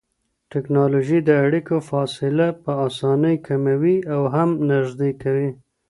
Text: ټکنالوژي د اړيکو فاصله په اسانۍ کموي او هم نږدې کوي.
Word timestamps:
ټکنالوژي 0.51 1.19
د 1.25 1.29
اړيکو 1.45 1.75
فاصله 1.89 2.47
په 2.63 2.71
اسانۍ 2.87 3.35
کموي 3.47 3.97
او 4.13 4.21
هم 4.35 4.49
نږدې 4.71 5.11
کوي. 5.21 5.49